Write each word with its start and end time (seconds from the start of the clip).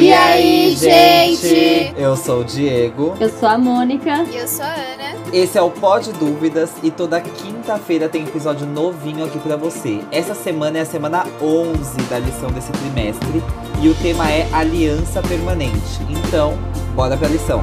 E 0.00 0.12
aí, 0.12 0.74
gente? 0.74 1.94
Eu 1.96 2.16
sou 2.16 2.40
o 2.40 2.44
Diego. 2.44 3.14
Eu 3.20 3.28
sou 3.28 3.48
a 3.48 3.56
Mônica. 3.56 4.24
E 4.30 4.36
eu 4.36 4.48
sou 4.48 4.64
a 4.64 4.74
Ana. 4.74 5.14
Esse 5.32 5.56
é 5.56 5.62
o 5.62 5.70
Pod 5.70 6.12
Dúvidas 6.14 6.72
e 6.82 6.90
toda 6.90 7.20
quinta-feira 7.20 8.08
tem 8.08 8.24
episódio 8.24 8.66
novinho 8.66 9.24
aqui 9.24 9.38
pra 9.38 9.56
você. 9.56 10.00
Essa 10.10 10.34
semana 10.34 10.78
é 10.78 10.80
a 10.80 10.86
semana 10.86 11.24
11 11.40 11.96
da 12.10 12.18
lição 12.18 12.50
desse 12.50 12.72
trimestre 12.72 13.42
e 13.80 13.88
o 13.88 13.94
tema 13.94 14.28
é 14.30 14.48
Aliança 14.52 15.22
Permanente. 15.22 16.02
Então, 16.10 16.58
bora 16.94 17.16
pra 17.16 17.28
lição. 17.28 17.60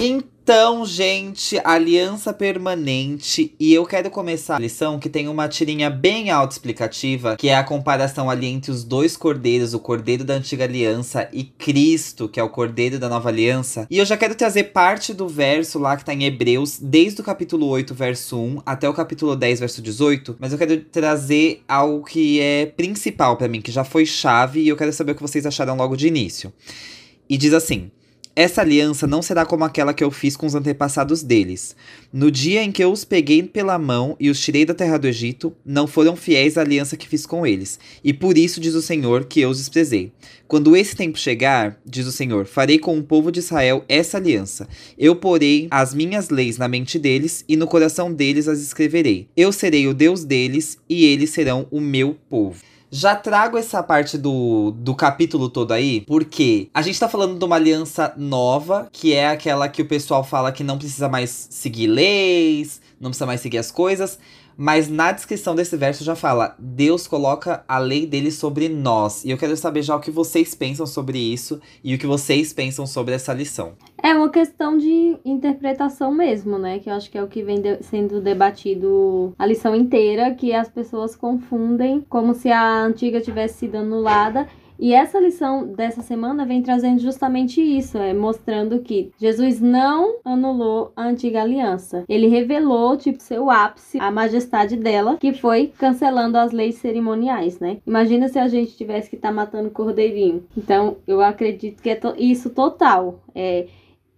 Então, 0.00 0.35
então, 0.46 0.86
gente, 0.86 1.60
aliança 1.64 2.32
permanente. 2.32 3.52
E 3.58 3.74
eu 3.74 3.84
quero 3.84 4.08
começar 4.08 4.54
a 4.54 4.60
lição 4.60 4.96
que 4.96 5.08
tem 5.08 5.26
uma 5.26 5.48
tirinha 5.48 5.90
bem 5.90 6.30
autoexplicativa, 6.30 7.34
que 7.34 7.48
é 7.48 7.56
a 7.56 7.64
comparação 7.64 8.30
ali 8.30 8.46
entre 8.46 8.70
os 8.70 8.84
dois 8.84 9.16
cordeiros, 9.16 9.74
o 9.74 9.80
cordeiro 9.80 10.22
da 10.22 10.34
antiga 10.34 10.62
aliança 10.62 11.28
e 11.32 11.42
Cristo, 11.42 12.28
que 12.28 12.38
é 12.38 12.44
o 12.44 12.48
cordeiro 12.48 12.96
da 12.96 13.08
nova 13.08 13.28
aliança. 13.28 13.88
E 13.90 13.98
eu 13.98 14.04
já 14.04 14.16
quero 14.16 14.36
trazer 14.36 14.70
parte 14.70 15.12
do 15.12 15.26
verso 15.26 15.80
lá 15.80 15.96
que 15.96 16.04
tá 16.04 16.14
em 16.14 16.22
Hebreus, 16.22 16.78
desde 16.80 17.20
o 17.20 17.24
capítulo 17.24 17.66
8, 17.66 17.92
verso 17.92 18.38
1, 18.38 18.62
até 18.64 18.88
o 18.88 18.94
capítulo 18.94 19.34
10, 19.34 19.58
verso 19.58 19.82
18. 19.82 20.36
Mas 20.38 20.52
eu 20.52 20.58
quero 20.58 20.80
trazer 20.80 21.64
algo 21.66 22.04
que 22.04 22.40
é 22.40 22.66
principal 22.66 23.36
para 23.36 23.48
mim, 23.48 23.60
que 23.60 23.72
já 23.72 23.82
foi 23.82 24.06
chave, 24.06 24.60
e 24.60 24.68
eu 24.68 24.76
quero 24.76 24.92
saber 24.92 25.10
o 25.10 25.14
que 25.16 25.22
vocês 25.22 25.44
acharam 25.44 25.74
logo 25.74 25.96
de 25.96 26.06
início. 26.06 26.52
E 27.28 27.36
diz 27.36 27.52
assim. 27.52 27.90
Essa 28.38 28.60
aliança 28.60 29.06
não 29.06 29.22
será 29.22 29.46
como 29.46 29.64
aquela 29.64 29.94
que 29.94 30.04
eu 30.04 30.10
fiz 30.10 30.36
com 30.36 30.44
os 30.44 30.54
antepassados 30.54 31.22
deles. 31.22 31.74
No 32.12 32.30
dia 32.30 32.62
em 32.62 32.70
que 32.70 32.84
eu 32.84 32.92
os 32.92 33.02
peguei 33.02 33.42
pela 33.42 33.78
mão 33.78 34.14
e 34.20 34.28
os 34.28 34.38
tirei 34.38 34.66
da 34.66 34.74
terra 34.74 34.98
do 34.98 35.08
Egito, 35.08 35.56
não 35.64 35.86
foram 35.86 36.14
fiéis 36.14 36.58
à 36.58 36.60
aliança 36.60 36.98
que 36.98 37.08
fiz 37.08 37.24
com 37.24 37.46
eles. 37.46 37.80
E 38.04 38.12
por 38.12 38.36
isso 38.36 38.60
diz 38.60 38.74
o 38.74 38.82
Senhor 38.82 39.24
que 39.24 39.40
eu 39.40 39.48
os 39.48 39.56
desprezei. 39.56 40.12
Quando 40.46 40.76
esse 40.76 40.94
tempo 40.94 41.18
chegar, 41.18 41.80
diz 41.86 42.06
o 42.06 42.12
Senhor, 42.12 42.44
farei 42.44 42.78
com 42.78 42.98
o 42.98 43.02
povo 43.02 43.32
de 43.32 43.38
Israel 43.38 43.82
essa 43.88 44.18
aliança. 44.18 44.68
Eu 44.98 45.16
porei 45.16 45.66
as 45.70 45.94
minhas 45.94 46.28
leis 46.28 46.58
na 46.58 46.68
mente 46.68 46.98
deles 46.98 47.42
e 47.48 47.56
no 47.56 47.66
coração 47.66 48.12
deles 48.12 48.48
as 48.48 48.60
escreverei. 48.60 49.28
Eu 49.34 49.50
serei 49.50 49.88
o 49.88 49.94
Deus 49.94 50.24
deles 50.24 50.76
e 50.86 51.06
eles 51.06 51.30
serão 51.30 51.66
o 51.70 51.80
meu 51.80 52.14
povo. 52.28 52.60
Já 52.90 53.16
trago 53.16 53.58
essa 53.58 53.82
parte 53.82 54.16
do, 54.16 54.70
do 54.70 54.94
capítulo 54.94 55.48
todo 55.48 55.72
aí, 55.72 56.02
porque 56.02 56.68
a 56.72 56.82
gente 56.82 56.98
tá 56.98 57.08
falando 57.08 57.38
de 57.38 57.44
uma 57.44 57.56
aliança 57.56 58.14
nova, 58.16 58.88
que 58.92 59.12
é 59.12 59.28
aquela 59.28 59.68
que 59.68 59.82
o 59.82 59.86
pessoal 59.86 60.22
fala 60.22 60.52
que 60.52 60.62
não 60.62 60.78
precisa 60.78 61.08
mais 61.08 61.48
seguir 61.50 61.88
leis, 61.88 62.80
não 63.00 63.10
precisa 63.10 63.26
mais 63.26 63.40
seguir 63.40 63.58
as 63.58 63.70
coisas. 63.70 64.18
Mas 64.56 64.88
na 64.88 65.12
descrição 65.12 65.54
desse 65.54 65.76
verso 65.76 66.02
já 66.02 66.16
fala: 66.16 66.54
Deus 66.58 67.06
coloca 67.06 67.64
a 67.68 67.78
lei 67.78 68.06
dele 68.06 68.30
sobre 68.30 68.68
nós. 68.68 69.24
E 69.24 69.30
eu 69.30 69.36
quero 69.36 69.56
saber 69.56 69.82
já 69.82 69.94
o 69.94 70.00
que 70.00 70.10
vocês 70.10 70.54
pensam 70.54 70.86
sobre 70.86 71.18
isso 71.18 71.60
e 71.84 71.94
o 71.94 71.98
que 71.98 72.06
vocês 72.06 72.52
pensam 72.52 72.86
sobre 72.86 73.14
essa 73.14 73.34
lição. 73.34 73.72
É 74.02 74.14
uma 74.14 74.30
questão 74.30 74.78
de 74.78 75.16
interpretação 75.24 76.12
mesmo, 76.12 76.58
né? 76.58 76.78
Que 76.78 76.88
eu 76.88 76.94
acho 76.94 77.10
que 77.10 77.18
é 77.18 77.22
o 77.22 77.28
que 77.28 77.42
vem 77.42 77.60
de 77.60 77.82
sendo 77.82 78.20
debatido 78.20 79.34
a 79.38 79.44
lição 79.44 79.74
inteira, 79.74 80.34
que 80.34 80.52
as 80.52 80.68
pessoas 80.68 81.14
confundem 81.14 82.04
como 82.08 82.34
se 82.34 82.50
a 82.50 82.82
antiga 82.82 83.20
tivesse 83.20 83.58
sido 83.58 83.76
anulada 83.76 84.46
e 84.78 84.92
essa 84.92 85.18
lição 85.18 85.66
dessa 85.66 86.02
semana 86.02 86.44
vem 86.44 86.62
trazendo 86.62 87.00
justamente 87.00 87.60
isso, 87.60 87.98
é 87.98 88.12
mostrando 88.12 88.80
que 88.80 89.10
Jesus 89.18 89.60
não 89.60 90.16
anulou 90.24 90.92
a 90.96 91.06
antiga 91.06 91.42
aliança. 91.42 92.04
Ele 92.08 92.26
revelou, 92.26 92.96
tipo, 92.96 93.22
seu 93.22 93.50
ápice, 93.50 93.98
a 93.98 94.10
majestade 94.10 94.76
dela, 94.76 95.16
que 95.18 95.32
foi 95.32 95.72
cancelando 95.78 96.38
as 96.38 96.52
leis 96.52 96.76
cerimoniais, 96.76 97.58
né? 97.58 97.78
Imagina 97.86 98.28
se 98.28 98.38
a 98.38 98.48
gente 98.48 98.76
tivesse 98.76 99.08
que 99.10 99.16
estar 99.16 99.28
tá 99.28 99.34
matando 99.34 99.70
cordeirinho. 99.70 100.44
Então, 100.56 100.96
eu 101.06 101.20
acredito 101.20 101.82
que 101.82 101.90
é 101.90 101.94
to 101.94 102.14
isso 102.18 102.50
total. 102.50 103.20
É, 103.34 103.66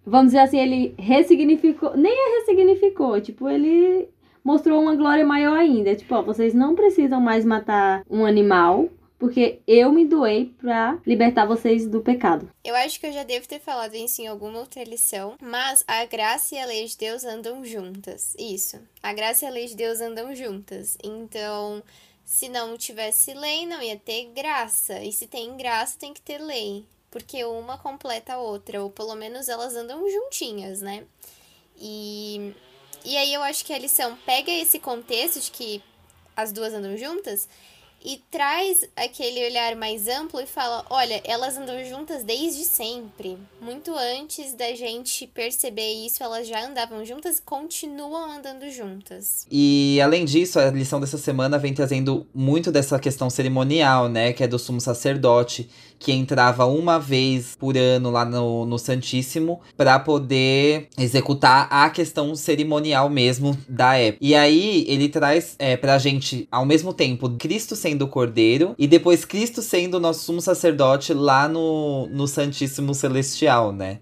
vamos 0.04 0.28
dizer 0.28 0.40
assim, 0.40 0.58
ele 0.58 0.94
ressignificou, 0.98 1.96
nem 1.96 2.12
é 2.12 2.38
ressignificou, 2.40 3.20
tipo, 3.20 3.48
ele 3.48 4.08
mostrou 4.42 4.80
uma 4.80 4.96
glória 4.96 5.26
maior 5.26 5.56
ainda. 5.56 5.94
Tipo, 5.94 6.16
ó, 6.16 6.22
vocês 6.22 6.54
não 6.54 6.74
precisam 6.74 7.20
mais 7.20 7.44
matar 7.44 8.02
um 8.10 8.24
animal, 8.24 8.88
porque 9.18 9.60
eu 9.66 9.90
me 9.90 10.04
doei 10.04 10.54
para 10.58 10.98
libertar 11.04 11.44
vocês 11.44 11.86
do 11.86 12.00
pecado. 12.00 12.50
Eu 12.62 12.74
acho 12.76 13.00
que 13.00 13.06
eu 13.06 13.12
já 13.12 13.24
devo 13.24 13.48
ter 13.48 13.58
falado 13.58 13.94
isso 13.94 14.22
em 14.22 14.28
alguma 14.28 14.60
outra 14.60 14.84
lição, 14.84 15.36
mas 15.42 15.82
a 15.88 16.04
graça 16.04 16.54
e 16.54 16.58
a 16.58 16.66
lei 16.66 16.86
de 16.86 16.96
Deus 16.96 17.24
andam 17.24 17.64
juntas. 17.64 18.34
Isso. 18.38 18.80
A 19.02 19.12
graça 19.12 19.44
e 19.44 19.48
a 19.48 19.50
lei 19.50 19.66
de 19.66 19.74
Deus 19.74 20.00
andam 20.00 20.34
juntas. 20.34 20.96
Então, 21.02 21.82
se 22.24 22.48
não 22.48 22.78
tivesse 22.78 23.34
lei, 23.34 23.66
não 23.66 23.82
ia 23.82 23.96
ter 23.96 24.26
graça. 24.26 25.02
E 25.02 25.12
se 25.12 25.26
tem 25.26 25.56
graça, 25.56 25.98
tem 25.98 26.14
que 26.14 26.22
ter 26.22 26.38
lei. 26.38 26.86
Porque 27.10 27.44
uma 27.44 27.76
completa 27.76 28.34
a 28.34 28.38
outra, 28.38 28.82
ou 28.82 28.90
pelo 28.90 29.16
menos 29.16 29.48
elas 29.48 29.74
andam 29.74 30.08
juntinhas, 30.08 30.80
né? 30.80 31.04
E, 31.76 32.54
e 33.04 33.16
aí 33.16 33.32
eu 33.32 33.42
acho 33.42 33.64
que 33.64 33.72
a 33.72 33.78
lição 33.78 34.16
pega 34.26 34.50
esse 34.50 34.78
contexto 34.78 35.40
de 35.40 35.50
que 35.50 35.82
as 36.36 36.52
duas 36.52 36.72
andam 36.72 36.96
juntas 36.96 37.48
e 38.04 38.22
traz 38.30 38.88
aquele 38.96 39.44
olhar 39.46 39.74
mais 39.76 40.08
amplo 40.08 40.40
e 40.40 40.46
fala: 40.46 40.84
olha, 40.88 41.20
elas 41.24 41.56
andam 41.56 41.84
juntas 41.84 42.22
desde 42.22 42.64
sempre. 42.64 43.36
Muito 43.60 43.92
antes 43.94 44.54
da 44.54 44.74
gente 44.74 45.26
perceber 45.26 45.92
isso, 46.06 46.22
elas 46.22 46.46
já 46.46 46.64
andavam 46.64 47.04
juntas 47.04 47.38
e 47.38 47.42
continuam 47.42 48.30
andando 48.30 48.70
juntas. 48.70 49.46
E 49.50 50.00
além 50.02 50.24
disso, 50.24 50.58
a 50.58 50.70
lição 50.70 51.00
dessa 51.00 51.18
semana 51.18 51.58
vem 51.58 51.74
trazendo 51.74 52.26
muito 52.34 52.70
dessa 52.70 52.98
questão 52.98 53.28
cerimonial, 53.28 54.08
né? 54.08 54.32
Que 54.32 54.44
é 54.44 54.48
do 54.48 54.58
sumo 54.58 54.80
sacerdote 54.80 55.68
que 55.98 56.12
entrava 56.12 56.64
uma 56.64 56.98
vez 56.98 57.56
por 57.58 57.76
ano 57.76 58.10
lá 58.10 58.24
no, 58.24 58.64
no 58.64 58.78
Santíssimo 58.78 59.60
para 59.76 59.98
poder 59.98 60.88
executar 60.96 61.66
a 61.70 61.90
questão 61.90 62.34
cerimonial 62.36 63.10
mesmo 63.10 63.58
da 63.68 63.96
época. 63.96 64.24
E 64.24 64.34
aí 64.34 64.84
ele 64.88 65.08
traz 65.08 65.56
é, 65.58 65.76
pra 65.76 65.98
gente, 65.98 66.46
ao 66.52 66.64
mesmo 66.64 66.92
tempo, 66.92 67.28
Cristo 67.30 67.74
sendo 67.74 67.87
o 68.02 68.08
Cordeiro 68.08 68.74
e 68.78 68.86
depois 68.86 69.24
Cristo 69.24 69.62
sendo 69.62 69.94
o 69.94 70.00
nosso 70.00 70.24
sumo 70.24 70.40
sacerdote 70.40 71.12
lá 71.14 71.48
no, 71.48 72.06
no 72.08 72.26
Santíssimo 72.26 72.94
Celestial, 72.94 73.72
né? 73.72 73.98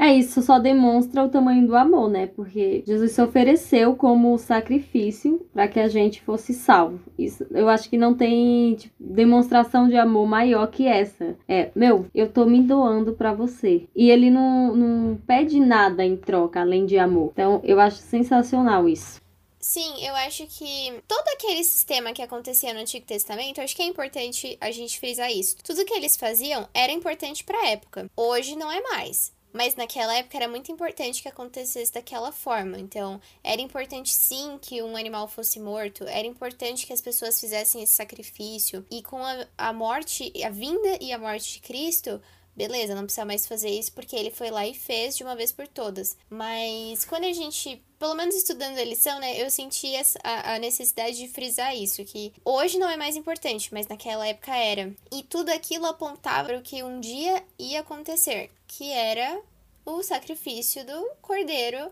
É, 0.00 0.14
isso 0.14 0.40
só 0.40 0.58
demonstra 0.58 1.22
o 1.22 1.28
tamanho 1.28 1.66
do 1.66 1.76
amor, 1.76 2.08
né? 2.08 2.26
Porque 2.26 2.82
Jesus 2.86 3.12
se 3.12 3.20
ofereceu 3.20 3.94
como 3.94 4.38
sacrifício 4.38 5.44
para 5.52 5.68
que 5.68 5.78
a 5.78 5.88
gente 5.88 6.22
fosse 6.22 6.54
salvo. 6.54 6.98
Isso, 7.18 7.46
eu 7.50 7.68
acho 7.68 7.90
que 7.90 7.98
não 7.98 8.14
tem 8.14 8.76
tipo, 8.76 8.94
demonstração 8.98 9.88
de 9.88 9.96
amor 9.96 10.26
maior 10.26 10.68
que 10.68 10.86
essa. 10.86 11.36
É, 11.46 11.70
meu, 11.76 12.06
eu 12.14 12.30
tô 12.30 12.46
me 12.46 12.62
doando 12.62 13.12
para 13.12 13.34
você. 13.34 13.82
E 13.94 14.10
ele 14.10 14.30
não, 14.30 14.74
não 14.74 15.18
pede 15.26 15.60
nada 15.60 16.02
em 16.02 16.16
troca 16.16 16.62
além 16.62 16.86
de 16.86 16.96
amor. 16.96 17.28
Então, 17.34 17.60
eu 17.62 17.78
acho 17.78 17.98
sensacional 17.98 18.88
isso. 18.88 19.19
Sim, 19.60 20.02
eu 20.02 20.14
acho 20.16 20.46
que 20.46 21.02
todo 21.06 21.28
aquele 21.28 21.62
sistema 21.62 22.14
que 22.14 22.22
acontecia 22.22 22.72
no 22.72 22.80
Antigo 22.80 23.04
Testamento, 23.04 23.60
acho 23.60 23.76
que 23.76 23.82
é 23.82 23.86
importante 23.86 24.56
a 24.58 24.70
gente 24.70 24.98
frisar 24.98 25.30
isso. 25.30 25.56
Tudo 25.62 25.84
que 25.84 25.92
eles 25.92 26.16
faziam 26.16 26.66
era 26.72 26.90
importante 26.90 27.44
para 27.44 27.58
a 27.58 27.68
época. 27.68 28.10
Hoje 28.16 28.56
não 28.56 28.72
é 28.72 28.80
mais. 28.80 29.32
Mas 29.52 29.74
naquela 29.74 30.14
época 30.14 30.36
era 30.36 30.48
muito 30.48 30.70
importante 30.70 31.20
que 31.20 31.28
acontecesse 31.28 31.92
daquela 31.92 32.32
forma. 32.32 32.78
Então, 32.78 33.20
era 33.42 33.60
importante 33.60 34.12
sim 34.14 34.58
que 34.62 34.80
um 34.82 34.96
animal 34.96 35.28
fosse 35.28 35.58
morto, 35.58 36.04
era 36.04 36.26
importante 36.26 36.86
que 36.86 36.92
as 36.92 37.00
pessoas 37.00 37.38
fizessem 37.38 37.82
esse 37.82 37.92
sacrifício. 37.92 38.86
E 38.90 39.02
com 39.02 39.22
a, 39.22 39.46
a 39.58 39.72
morte, 39.72 40.32
a 40.42 40.50
vinda 40.50 40.98
e 41.00 41.12
a 41.12 41.18
morte 41.18 41.54
de 41.54 41.60
Cristo, 41.60 42.22
beleza, 42.56 42.94
não 42.94 43.04
precisa 43.04 43.24
mais 43.24 43.46
fazer 43.46 43.70
isso 43.70 43.92
porque 43.92 44.16
ele 44.16 44.30
foi 44.30 44.50
lá 44.50 44.66
e 44.66 44.74
fez 44.74 45.16
de 45.16 45.22
uma 45.22 45.36
vez 45.36 45.52
por 45.52 45.66
todas. 45.66 46.16
Mas 46.28 47.04
quando 47.04 47.24
a 47.24 47.32
gente, 47.32 47.82
pelo 47.98 48.14
menos 48.14 48.34
estudando 48.34 48.78
a 48.78 48.84
lição, 48.84 49.18
né, 49.18 49.40
eu 49.40 49.50
senti 49.50 49.92
a, 50.22 50.54
a 50.54 50.58
necessidade 50.58 51.16
de 51.16 51.28
frisar 51.28 51.74
isso, 51.74 52.04
que 52.04 52.32
hoje 52.44 52.78
não 52.78 52.88
é 52.88 52.96
mais 52.96 53.16
importante, 53.16 53.72
mas 53.72 53.86
naquela 53.86 54.26
época 54.26 54.54
era. 54.54 54.92
E 55.12 55.22
tudo 55.22 55.50
aquilo 55.50 55.86
apontava 55.86 56.48
para 56.48 56.58
o 56.58 56.62
que 56.62 56.82
um 56.82 57.00
dia 57.00 57.44
ia 57.58 57.80
acontecer, 57.80 58.50
que 58.66 58.90
era 58.90 59.40
o 59.84 60.02
sacrifício 60.02 60.84
do 60.84 61.10
cordeiro. 61.20 61.90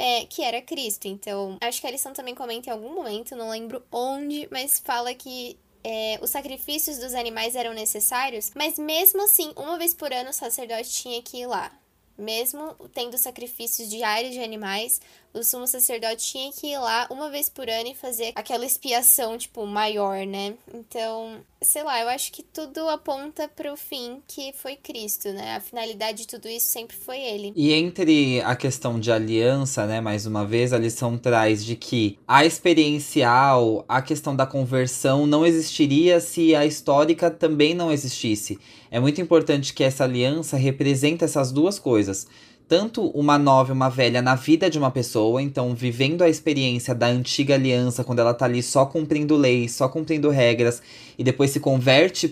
É, 0.00 0.26
que 0.26 0.42
era 0.42 0.62
Cristo. 0.62 1.08
Então, 1.08 1.58
acho 1.60 1.80
que 1.80 1.86
a 1.88 1.90
lição 1.90 2.12
também 2.12 2.32
comenta 2.32 2.70
em 2.70 2.72
algum 2.72 2.94
momento, 2.94 3.34
não 3.34 3.50
lembro 3.50 3.82
onde, 3.90 4.46
mas 4.48 4.78
fala 4.78 5.12
que 5.12 5.58
é, 5.84 6.18
os 6.22 6.30
sacrifícios 6.30 6.98
dos 6.98 7.14
animais 7.14 7.54
eram 7.54 7.72
necessários, 7.72 8.50
mas 8.54 8.78
mesmo 8.78 9.22
assim, 9.22 9.52
uma 9.56 9.78
vez 9.78 9.94
por 9.94 10.12
ano 10.12 10.30
o 10.30 10.32
sacerdote 10.34 10.90
tinha 10.90 11.22
que 11.22 11.38
ir 11.38 11.46
lá. 11.46 11.72
Mesmo 12.16 12.74
tendo 12.92 13.16
sacrifícios 13.16 13.88
diários 13.88 14.32
de 14.32 14.40
animais, 14.40 15.00
o 15.34 15.42
sumo 15.42 15.66
sacerdote 15.66 16.32
tinha 16.32 16.52
que 16.52 16.68
ir 16.68 16.78
lá 16.78 17.06
uma 17.10 17.30
vez 17.30 17.48
por 17.48 17.68
ano 17.68 17.90
e 17.90 17.94
fazer 17.94 18.32
aquela 18.34 18.64
expiação, 18.64 19.36
tipo, 19.36 19.66
maior, 19.66 20.26
né? 20.26 20.54
Então, 20.72 21.38
sei 21.62 21.82
lá, 21.82 22.00
eu 22.00 22.08
acho 22.08 22.32
que 22.32 22.42
tudo 22.42 22.88
aponta 22.88 23.48
para 23.48 23.72
o 23.72 23.76
fim 23.76 24.22
que 24.26 24.52
foi 24.54 24.76
Cristo, 24.76 25.32
né? 25.32 25.56
A 25.56 25.60
finalidade 25.60 26.18
de 26.18 26.26
tudo 26.26 26.48
isso 26.48 26.66
sempre 26.70 26.96
foi 26.96 27.18
ele. 27.18 27.52
E 27.54 27.72
entre 27.72 28.40
a 28.42 28.56
questão 28.56 28.98
de 28.98 29.12
aliança, 29.12 29.86
né, 29.86 30.00
mais 30.00 30.26
uma 30.26 30.44
vez, 30.44 30.72
a 30.72 30.78
lição 30.78 31.18
traz 31.18 31.64
de 31.64 31.76
que 31.76 32.18
a 32.26 32.44
experiencial, 32.44 33.84
a 33.88 34.00
questão 34.02 34.34
da 34.34 34.46
conversão 34.46 35.26
não 35.26 35.44
existiria 35.44 36.20
se 36.20 36.54
a 36.54 36.64
histórica 36.64 37.30
também 37.30 37.74
não 37.74 37.92
existisse. 37.92 38.58
É 38.90 38.98
muito 38.98 39.20
importante 39.20 39.74
que 39.74 39.84
essa 39.84 40.04
aliança 40.04 40.56
represente 40.56 41.22
essas 41.22 41.52
duas 41.52 41.78
coisas 41.78 42.26
tanto 42.68 43.06
uma 43.08 43.38
nova 43.38 43.72
e 43.72 43.72
uma 43.72 43.88
velha 43.88 44.20
na 44.20 44.34
vida 44.34 44.68
de 44.68 44.78
uma 44.78 44.90
pessoa, 44.90 45.40
então 45.40 45.74
vivendo 45.74 46.22
a 46.22 46.28
experiência 46.28 46.94
da 46.94 47.06
antiga 47.06 47.54
aliança, 47.54 48.04
quando 48.04 48.18
ela 48.18 48.34
tá 48.34 48.44
ali 48.44 48.62
só 48.62 48.84
cumprindo 48.84 49.36
leis, 49.36 49.72
só 49.72 49.88
cumprindo 49.88 50.28
regras, 50.28 50.82
e 51.18 51.24
depois 51.24 51.50
se 51.50 51.58
converte 51.58 52.28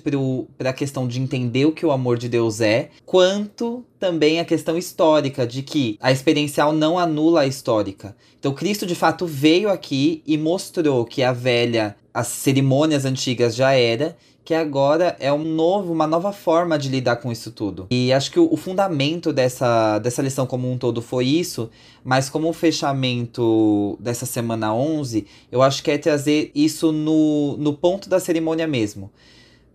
para 0.58 0.70
a 0.70 0.74
questão 0.74 1.08
de 1.08 1.20
entender 1.20 1.64
o 1.64 1.72
que 1.72 1.86
o 1.86 1.90
amor 1.90 2.18
de 2.18 2.28
Deus 2.28 2.60
é, 2.60 2.90
quanto 3.06 3.82
também 3.98 4.38
a 4.38 4.44
questão 4.44 4.76
histórica, 4.76 5.46
de 5.46 5.62
que 5.62 5.96
a 6.00 6.12
experiencial 6.12 6.72
não 6.72 6.98
anula 6.98 7.40
a 7.40 7.46
histórica. 7.46 8.14
Então 8.38 8.52
Cristo 8.52 8.86
de 8.86 8.94
fato 8.94 9.26
veio 9.26 9.70
aqui 9.70 10.22
e 10.26 10.36
mostrou 10.36 11.06
que 11.06 11.22
a 11.22 11.32
velha, 11.32 11.96
as 12.12 12.26
cerimônias 12.28 13.06
antigas 13.06 13.56
já 13.56 13.72
era, 13.72 14.16
que 14.46 14.54
agora 14.54 15.16
é 15.18 15.32
um 15.32 15.42
novo, 15.42 15.92
uma 15.92 16.06
nova 16.06 16.32
forma 16.32 16.78
de 16.78 16.88
lidar 16.88 17.16
com 17.16 17.32
isso 17.32 17.50
tudo. 17.50 17.88
E 17.90 18.12
acho 18.12 18.30
que 18.30 18.38
o, 18.38 18.48
o, 18.48 18.56
fundamento 18.56 19.32
dessa, 19.32 19.98
dessa 19.98 20.22
lição 20.22 20.46
como 20.46 20.70
um 20.70 20.78
todo 20.78 21.02
foi 21.02 21.26
isso, 21.26 21.68
mas 22.04 22.30
como 22.30 22.48
o 22.48 22.52
fechamento 22.52 23.98
dessa 23.98 24.24
semana 24.24 24.72
11, 24.72 25.26
eu 25.50 25.62
acho 25.62 25.82
que 25.82 25.90
é 25.90 25.98
trazer 25.98 26.52
isso 26.54 26.92
no, 26.92 27.56
no 27.56 27.72
ponto 27.72 28.08
da 28.08 28.20
cerimônia 28.20 28.68
mesmo 28.68 29.10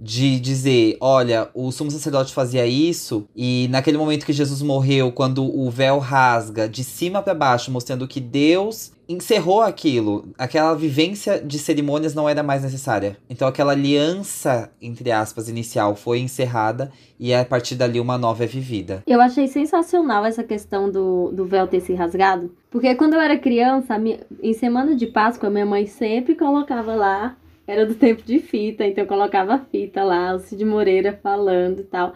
de 0.01 0.39
dizer, 0.39 0.97
olha, 0.99 1.49
o 1.53 1.71
sumo 1.71 1.91
sacerdote 1.91 2.33
fazia 2.33 2.65
isso 2.65 3.27
e 3.35 3.67
naquele 3.69 3.99
momento 3.99 4.25
que 4.25 4.33
Jesus 4.33 4.63
morreu, 4.63 5.11
quando 5.11 5.43
o 5.43 5.69
véu 5.69 5.99
rasga 5.99 6.67
de 6.67 6.83
cima 6.83 7.21
para 7.21 7.35
baixo, 7.35 7.71
mostrando 7.71 8.07
que 8.07 8.19
Deus 8.19 8.93
encerrou 9.07 9.61
aquilo, 9.61 10.29
aquela 10.37 10.73
vivência 10.73 11.39
de 11.39 11.59
cerimônias 11.59 12.15
não 12.15 12.27
era 12.27 12.41
mais 12.41 12.63
necessária. 12.63 13.17
Então 13.29 13.47
aquela 13.47 13.73
aliança, 13.73 14.71
entre 14.81 15.11
aspas, 15.11 15.47
inicial 15.47 15.95
foi 15.95 16.19
encerrada 16.19 16.91
e 17.19 17.31
a 17.31 17.45
partir 17.45 17.75
dali 17.75 17.99
uma 17.99 18.17
nova 18.17 18.43
é 18.43 18.47
vivida. 18.47 19.03
Eu 19.05 19.21
achei 19.21 19.47
sensacional 19.47 20.25
essa 20.25 20.43
questão 20.43 20.89
do, 20.89 21.31
do 21.31 21.45
véu 21.45 21.67
ter 21.67 21.81
se 21.81 21.93
rasgado, 21.93 22.51
porque 22.71 22.95
quando 22.95 23.13
eu 23.13 23.21
era 23.21 23.37
criança, 23.37 24.01
em 24.41 24.53
semana 24.53 24.95
de 24.95 25.05
Páscoa, 25.05 25.49
minha 25.51 25.65
mãe 25.65 25.85
sempre 25.85 26.33
colocava 26.33 26.95
lá 26.95 27.35
era 27.67 27.85
do 27.85 27.95
tempo 27.95 28.23
de 28.23 28.39
fita, 28.39 28.85
então 28.85 29.03
eu 29.03 29.07
colocava 29.07 29.59
fita 29.71 30.03
lá, 30.03 30.33
o 30.35 30.39
Cid 30.39 30.65
Moreira 30.65 31.19
falando 31.21 31.79
e 31.79 31.83
tal. 31.83 32.13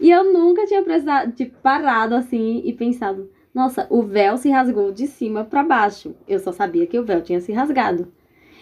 E 0.00 0.10
eu 0.10 0.32
nunca 0.32 0.66
tinha 0.66 0.82
prestado, 0.82 1.32
tipo, 1.32 1.56
parado 1.60 2.14
assim 2.14 2.62
e 2.64 2.72
pensado, 2.72 3.30
nossa, 3.54 3.86
o 3.88 4.02
véu 4.02 4.36
se 4.36 4.50
rasgou 4.50 4.90
de 4.92 5.06
cima 5.06 5.44
para 5.44 5.62
baixo. 5.62 6.14
Eu 6.26 6.38
só 6.38 6.52
sabia 6.52 6.86
que 6.86 6.98
o 6.98 7.04
véu 7.04 7.22
tinha 7.22 7.40
se 7.40 7.52
rasgado. 7.52 8.12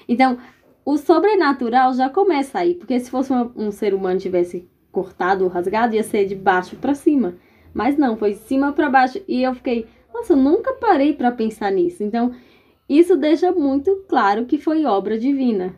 Então, 0.09 0.39
o 0.85 0.99
sobrenatural 0.99 1.95
já 1.95 2.09
começa 2.09 2.59
aí, 2.59 2.75
porque 2.75 2.99
se 3.01 3.11
fosse 3.11 3.33
um, 3.33 3.51
um 3.57 3.71
ser 3.71 3.95
humano 3.95 4.21
tivesse 4.21 4.69
cortado 4.91 5.45
ou 5.45 5.51
rasgado, 5.51 5.95
ia 5.95 6.03
ser 6.03 6.27
de 6.27 6.35
baixo 6.35 6.77
para 6.77 6.95
cima. 6.95 7.35
Mas 7.73 7.97
não, 7.97 8.17
foi 8.17 8.33
de 8.33 8.41
cima 8.41 8.73
para 8.73 8.91
baixo. 8.91 9.21
E 9.27 9.43
eu 9.43 9.55
fiquei, 9.55 9.87
nossa, 10.13 10.35
eu 10.35 10.37
nunca 10.37 10.75
parei 10.75 11.15
para 11.15 11.33
pensar 11.33 11.71
nisso. 11.71 12.03
Então, 12.03 12.33
isso 12.89 13.17
deixa 13.17 13.51
muito 13.53 14.05
claro 14.09 14.45
que 14.45 14.59
foi 14.59 14.85
obra 14.85 15.19
divina. 15.19 15.75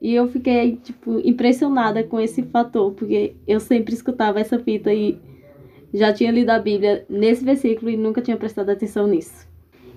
E 0.00 0.14
eu 0.14 0.28
fiquei, 0.28 0.76
tipo, 0.76 1.18
impressionada 1.20 2.02
com 2.04 2.20
esse 2.20 2.42
fator, 2.42 2.92
porque 2.92 3.34
eu 3.46 3.58
sempre 3.58 3.94
escutava 3.94 4.40
essa 4.40 4.58
fita 4.58 4.92
e 4.92 5.18
já 5.92 6.12
tinha 6.12 6.30
lido 6.30 6.50
a 6.50 6.58
Bíblia 6.58 7.06
nesse 7.08 7.44
versículo 7.44 7.90
e 7.90 7.96
nunca 7.96 8.20
tinha 8.20 8.36
prestado 8.36 8.70
atenção 8.70 9.06
nisso. 9.06 9.48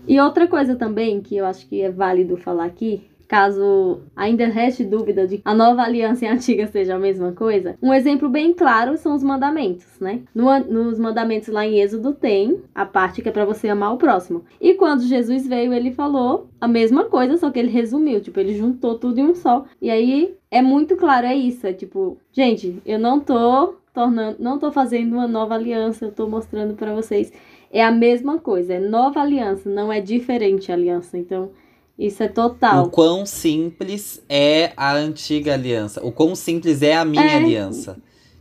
E 0.08 0.20
outra 0.20 0.48
coisa 0.48 0.76
também 0.76 1.22
que 1.22 1.36
eu 1.36 1.46
acho 1.46 1.68
que 1.68 1.82
é 1.82 1.92
válido 1.92 2.38
falar 2.38 2.66
aqui 2.66 3.09
caso 3.30 4.02
ainda 4.16 4.48
reste 4.48 4.84
dúvida 4.84 5.28
de 5.28 5.40
a 5.46 5.54
nova 5.54 5.84
aliança 5.84 6.26
e 6.26 6.28
a 6.28 6.34
antiga 6.34 6.66
seja 6.66 6.96
a 6.96 7.00
mesma 7.00 7.32
coisa, 7.32 7.78
um 7.82 7.94
exemplo 7.94 8.28
bem 8.28 8.52
claro 8.54 8.98
são 8.98 9.16
os 9.16 9.22
mandamentos, 9.22 9.86
né? 10.02 10.24
No, 10.34 10.60
nos 10.60 10.98
mandamentos 10.98 11.48
lá 11.48 11.66
em 11.66 11.80
Êxodo 11.80 12.12
tem 12.12 12.60
a 12.74 12.86
parte 12.86 13.22
que 13.22 13.30
é 13.30 13.32
para 13.32 13.46
você 13.46 13.70
amar 13.70 13.94
o 13.94 13.98
próximo. 13.98 14.44
E 14.60 14.74
quando 14.74 15.04
Jesus 15.04 15.48
veio, 15.48 15.72
ele 15.72 15.92
falou 15.92 16.50
a 16.60 16.68
mesma 16.68 17.06
coisa, 17.06 17.38
só 17.38 17.52
que 17.52 17.60
ele 17.60 17.70
resumiu, 17.70 18.20
tipo, 18.20 18.40
ele 18.40 18.56
juntou 18.56 18.98
tudo 18.98 19.20
em 19.20 19.24
um 19.24 19.36
só. 19.36 19.64
E 19.80 19.92
aí 19.92 20.36
é 20.50 20.62
muito 20.62 20.98
claro, 20.98 21.28
é 21.28 21.36
isso, 21.36 21.68
é 21.68 21.72
tipo, 21.74 22.18
gente, 22.32 22.82
eu 22.84 22.98
não 22.98 23.20
tô 23.20 23.76
tornando, 23.94 24.38
não 24.40 24.58
tô 24.58 24.72
fazendo 24.72 25.14
uma 25.14 25.28
nova 25.28 25.54
aliança, 25.54 26.06
eu 26.06 26.12
tô 26.12 26.28
mostrando 26.28 26.74
para 26.74 26.96
vocês 26.96 27.32
é 27.72 27.84
a 27.84 27.92
mesma 27.92 28.40
coisa, 28.40 28.74
é 28.74 28.80
nova 28.80 29.22
aliança, 29.22 29.70
não 29.70 29.94
é 29.94 30.02
diferente 30.02 30.72
aliança. 30.72 31.18
Então, 31.18 31.52
isso 32.00 32.24
é 32.24 32.30
total. 32.30 32.86
O 32.86 32.90
quão 32.90 33.26
simples 33.26 34.22
é 34.30 34.72
a 34.78 34.94
antiga 34.94 35.54
aliança. 35.54 36.02
O 36.02 36.14
quão 36.14 36.34
simples 36.34 36.82
é 36.82 36.96
a 36.96 37.04
minha 37.04 37.26
é. 37.26 37.36
aliança. 37.36 37.98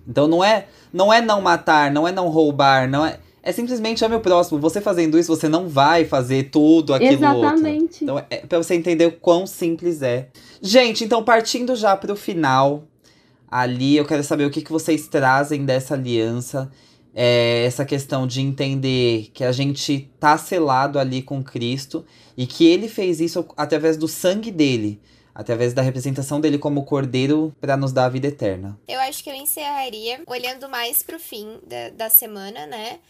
Então 0.07 0.29
não 0.29 0.45
é, 0.45 0.67
não 0.93 1.13
é 1.13 1.21
não 1.21 1.41
matar, 1.43 1.91
não 1.91 2.07
é 2.07 2.13
não 2.13 2.29
roubar, 2.29 2.89
não 2.89 3.05
é. 3.05 3.19
É 3.43 3.51
simplesmente 3.51 4.05
ame 4.05 4.15
o 4.15 4.21
próximo. 4.21 4.61
Você 4.61 4.81
fazendo 4.81 5.19
isso, 5.19 5.35
você 5.35 5.49
não 5.49 5.69
vai 5.69 6.05
fazer 6.05 6.51
tudo 6.51 6.95
aquilo 6.95 7.15
Exatamente. 7.15 7.83
outro. 7.83 7.99
Então 8.03 8.25
é 8.31 8.37
pra 8.47 8.59
você 8.59 8.77
entender 8.77 9.07
o 9.07 9.13
quão 9.13 9.45
simples 9.45 10.03
é. 10.03 10.29
Gente, 10.63 11.03
então 11.03 11.25
partindo 11.25 11.75
já 11.75 11.97
pro 11.97 12.15
final, 12.15 12.85
ali 13.51 13.97
eu 13.97 14.05
quero 14.05 14.23
saber 14.23 14.45
o 14.45 14.51
que, 14.51 14.63
que 14.63 14.71
vocês 14.71 15.09
trazem 15.09 15.65
dessa 15.65 15.95
aliança 15.95 16.71
é, 17.21 17.65
essa 17.65 17.85
questão 17.85 18.29
de 18.29 18.41
entender 18.41 19.33
que 19.35 19.43
a 19.43 19.51
gente 19.51 20.09
tá 20.21 20.39
selado 20.39 21.01
ali 21.01 21.21
com 21.21 21.43
Cristo 21.43 22.07
e 22.37 22.47
que 22.47 22.65
ele 22.65 22.87
fez 22.87 23.21
isso 23.21 23.45
através 23.57 23.97
do 23.97 24.07
sangue 24.07 24.53
dele, 24.53 25.01
através 25.35 25.75
da 25.75 25.83
representação 25.83 26.41
dele 26.41 26.59
como 26.59 26.85
cordeiro 26.85 27.53
para 27.61 27.77
nos 27.77 27.91
dar 27.91 28.05
a 28.05 28.09
vida 28.09 28.29
eterna. 28.29 28.79
Eu 28.87 29.01
acho 29.01 29.25
que 29.25 29.31
eu 29.31 29.35
encerraria 29.35 30.21
olhando 30.29 30.69
mais 30.69 31.03
pro 31.03 31.19
fim 31.19 31.59
da, 31.67 31.89
da 31.89 32.09
semana, 32.09 32.67
né? 32.67 33.01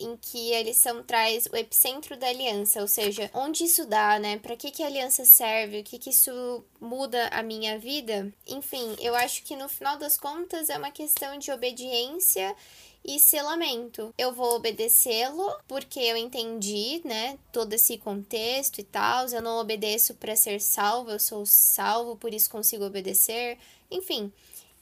Em 0.00 0.16
que 0.16 0.54
a 0.54 0.62
lição 0.62 1.02
traz 1.02 1.46
o 1.46 1.56
epicentro 1.56 2.16
da 2.16 2.28
aliança, 2.28 2.80
ou 2.80 2.88
seja, 2.88 3.30
onde 3.34 3.64
isso 3.64 3.86
dá, 3.86 4.18
né? 4.18 4.38
Para 4.38 4.56
que 4.56 4.70
que 4.70 4.82
a 4.82 4.86
aliança 4.86 5.24
serve? 5.24 5.80
O 5.80 5.84
que 5.84 5.98
que 5.98 6.10
isso 6.10 6.64
muda 6.80 7.28
a 7.28 7.42
minha 7.42 7.78
vida? 7.78 8.32
Enfim, 8.46 8.96
eu 8.98 9.14
acho 9.14 9.42
que 9.44 9.54
no 9.54 9.68
final 9.68 9.98
das 9.98 10.16
contas 10.16 10.70
é 10.70 10.78
uma 10.78 10.90
questão 10.90 11.38
de 11.38 11.52
obediência 11.52 12.56
e 13.04 13.18
selamento. 13.18 14.14
Eu 14.16 14.32
vou 14.32 14.54
obedecê-lo 14.54 15.54
porque 15.68 16.00
eu 16.00 16.16
entendi, 16.16 17.00
né, 17.04 17.38
todo 17.52 17.72
esse 17.72 17.98
contexto 17.98 18.78
e 18.78 18.84
tal. 18.84 19.26
Eu 19.28 19.42
não 19.42 19.58
obedeço 19.58 20.14
para 20.14 20.36
ser 20.36 20.60
salvo, 20.60 21.10
eu 21.10 21.18
sou 21.18 21.44
salvo, 21.46 22.16
por 22.16 22.32
isso 22.32 22.50
consigo 22.50 22.84
obedecer. 22.84 23.58
Enfim. 23.90 24.32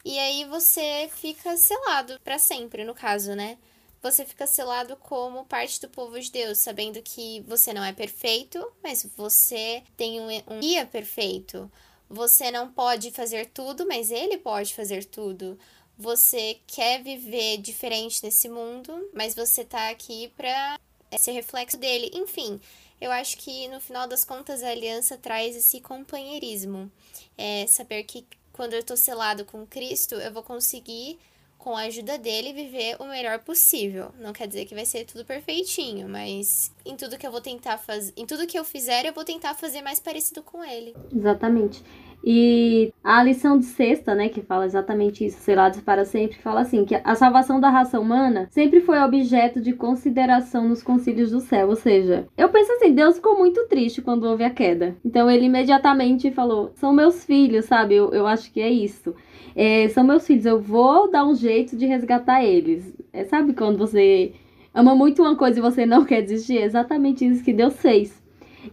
E 0.05 0.19
aí 0.19 0.45
você 0.45 1.11
fica 1.17 1.57
selado 1.57 2.19
para 2.23 2.39
sempre, 2.39 2.85
no 2.85 2.95
caso, 2.95 3.35
né? 3.35 3.59
Você 4.03 4.25
fica 4.25 4.47
selado 4.47 4.97
como 4.97 5.45
parte 5.45 5.81
do 5.81 5.89
povo 5.89 6.19
de 6.21 6.31
Deus, 6.31 6.59
sabendo 6.59 7.03
que 7.03 7.41
você 7.49 7.73
não 7.73 7.85
é 7.85 7.93
perfeito, 7.93 8.65
mas 8.83 9.07
você 9.17 9.83
tem 9.97 10.21
um, 10.21 10.61
guia 10.61 10.87
perfeito. 10.87 11.71
Você 12.09 12.51
não 12.51 12.71
pode 12.71 13.11
fazer 13.11 13.47
tudo, 13.47 13.87
mas 13.87 14.11
ele 14.11 14.39
pode 14.39 14.75
fazer 14.75 15.05
tudo 15.05 15.59
você 15.99 16.61
quer 16.65 17.03
viver 17.03 17.59
diferente 17.59 18.23
nesse 18.23 18.49
mundo, 18.49 19.11
mas 19.13 19.35
você 19.35 19.65
tá 19.65 19.91
aqui 19.91 20.33
pra 20.37 20.79
ser 21.19 21.33
reflexo 21.33 21.77
dele. 21.77 22.09
Enfim, 22.15 22.61
eu 23.01 23.11
acho 23.11 23.37
que 23.39 23.67
no 23.67 23.81
final 23.81 24.07
das 24.07 24.25
contas 24.25 24.63
a 24.63 24.69
aliança 24.69 25.19
traz 25.19 25.57
esse 25.57 25.81
companheirismo. 25.81 26.91
É 27.37 27.67
saber 27.67 28.05
que 28.05 28.25
quando 28.53 28.75
eu 28.75 28.83
tô 28.83 28.97
selado 28.97 29.45
com 29.45 29.67
Cristo, 29.67 30.15
eu 30.15 30.33
vou 30.33 30.43
conseguir, 30.45 31.19
com 31.59 31.77
a 31.77 31.83
ajuda 31.83 32.17
dele, 32.17 32.53
viver 32.53 32.97
o 33.01 33.05
melhor 33.05 33.41
possível. 33.41 34.11
Não 34.21 34.33
quer 34.33 34.47
dizer 34.47 34.65
que 34.65 34.75
vai 34.75 34.87
ser 34.87 35.05
tudo 35.05 35.25
perfeitinho, 35.25 36.09
mas 36.09 36.73
em 36.87 36.97
tudo 36.97 37.19
que 37.19 37.27
eu 37.27 37.33
vou 37.33 37.41
tentar 37.41 37.77
fazer, 37.77 38.13
em 38.17 38.25
tudo 38.25 38.47
que 38.47 38.59
eu 38.59 38.65
fizer, 38.65 39.05
eu 39.05 39.13
vou 39.13 39.25
tentar 39.25 39.55
fazer 39.55 39.83
mais 39.83 39.99
parecido 40.01 40.43
com 40.43 40.65
ele. 40.65 40.95
Exatamente. 41.15 41.83
E 42.25 42.93
a 43.03 43.23
lição 43.23 43.59
de 43.59 43.65
sexta, 43.65 44.15
né, 44.15 44.29
que 44.29 44.43
fala 44.43 44.67
exatamente 44.67 45.25
isso, 45.25 45.39
selados 45.41 45.81
para 45.81 46.05
sempre, 46.05 46.37
fala 46.39 46.61
assim, 46.61 46.85
que 46.85 47.01
a 47.03 47.15
salvação 47.15 47.61
da 47.61 47.71
raça 47.71 47.99
humana 48.01 48.49
sempre 48.51 48.81
foi 48.81 48.99
objeto 48.99 49.61
de 49.61 49.73
consideração 49.73 50.69
nos 50.69 50.83
concílios 50.83 51.31
do 51.31 51.41
céu, 51.41 51.69
ou 51.69 51.77
seja, 51.77 52.27
eu 52.37 52.49
penso 52.49 52.73
assim, 52.73 52.93
Deus 52.93 53.17
ficou 53.17 53.39
muito 53.39 53.67
triste 53.69 54.03
quando 54.03 54.25
houve 54.25 54.45
a 54.45 54.51
queda. 54.51 54.97
Então 55.05 55.31
ele 55.31 55.47
imediatamente 55.47 56.31
falou, 56.31 56.73
são 56.75 56.93
meus 56.93 57.25
filhos, 57.25 57.67
sabe? 57.67 57.95
Eu, 57.95 58.13
eu 58.13 58.27
acho 58.27 58.53
que 58.53 58.61
é 58.61 58.69
isso. 58.69 59.15
É, 59.61 59.89
são 59.89 60.05
meus 60.05 60.25
filhos, 60.25 60.47
eu 60.47 60.61
vou 60.61 61.11
dar 61.11 61.27
um 61.27 61.35
jeito 61.35 61.77
de 61.77 61.85
resgatar 61.85 62.45
eles. 62.45 62.95
É, 63.13 63.25
sabe 63.25 63.53
quando 63.55 63.77
você 63.77 64.33
ama 64.73 64.95
muito 64.95 65.21
uma 65.21 65.35
coisa 65.35 65.59
e 65.59 65.61
você 65.61 65.85
não 65.85 66.05
quer 66.07 66.23
desistir? 66.23 66.59
É 66.59 66.65
exatamente 66.65 67.27
isso 67.27 67.43
que 67.43 67.53
Deus 67.53 67.75
fez. 67.75 68.23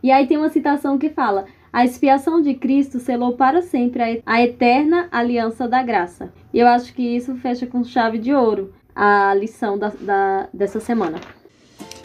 E 0.04 0.12
aí 0.12 0.28
tem 0.28 0.38
uma 0.38 0.50
citação 0.50 1.00
que 1.00 1.10
fala: 1.10 1.46
a 1.74 1.84
expiação 1.84 2.40
de 2.40 2.54
Cristo 2.54 3.00
selou 3.00 3.34
para 3.34 3.64
sempre 3.64 4.22
a 4.24 4.44
eterna 4.44 5.08
aliança 5.12 5.68
da 5.68 5.82
graça. 5.82 6.32
E 6.54 6.60
eu 6.60 6.68
acho 6.68 6.94
que 6.94 7.02
isso 7.02 7.34
fecha 7.38 7.66
com 7.66 7.84
chave 7.84 8.20
de 8.20 8.32
ouro 8.32 8.72
a 8.96 9.34
lição 9.34 9.80
da, 9.80 9.92
da, 10.00 10.48
dessa 10.54 10.80
semana. 10.80 11.20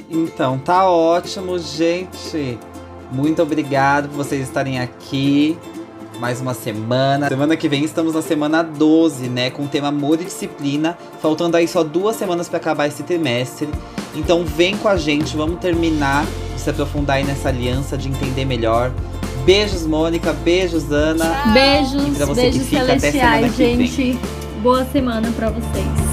Então, 0.09 0.59
tá 0.59 0.91
ótimo, 0.91 1.59
gente. 1.59 2.59
Muito 3.13 3.43
obrigado 3.43 4.09
por 4.09 4.17
vocês 4.17 4.41
estarem 4.41 4.81
aqui. 4.81 5.59
Mais 6.21 6.39
uma 6.39 6.53
semana. 6.53 7.29
Semana 7.29 7.57
que 7.57 7.67
vem 7.67 7.83
estamos 7.83 8.13
na 8.13 8.21
semana 8.21 8.63
12, 8.63 9.27
né? 9.29 9.49
Com 9.49 9.63
o 9.63 9.67
tema 9.67 9.89
amor 9.89 10.21
e 10.21 10.25
disciplina. 10.25 10.97
Faltando 11.23 11.57
aí 11.57 11.67
só 11.67 11.83
duas 11.83 12.15
semanas 12.15 12.47
para 12.47 12.59
acabar 12.59 12.87
esse 12.87 13.03
trimestre. 13.03 13.71
Então 14.15 14.45
vem 14.45 14.77
com 14.77 14.87
a 14.87 14.99
gente, 14.99 15.35
vamos 15.35 15.59
terminar 15.61 16.27
de 16.55 16.61
se 16.61 16.69
aprofundar 16.69 17.17
aí 17.17 17.25
nessa 17.25 17.49
aliança, 17.49 17.97
de 17.97 18.09
entender 18.09 18.45
melhor. 18.45 18.93
Beijos, 19.47 19.87
Mônica. 19.87 20.35
Beijos, 20.35 20.93
Ana. 20.93 21.25
Beijos, 21.55 22.35
beijos 22.35 22.69
celestiais, 22.69 23.57
gente. 23.57 24.19
Boa 24.63 24.85
semana 24.85 25.33
para 25.35 25.49
vocês. 25.49 26.10